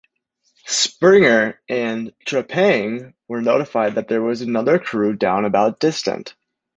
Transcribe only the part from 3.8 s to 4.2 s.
that